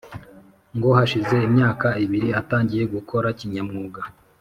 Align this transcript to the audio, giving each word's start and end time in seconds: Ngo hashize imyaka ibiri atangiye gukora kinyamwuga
Ngo 0.75 0.89
hashize 0.97 1.35
imyaka 1.47 1.87
ibiri 2.05 2.29
atangiye 2.39 2.83
gukora 2.95 3.27
kinyamwuga 3.39 4.01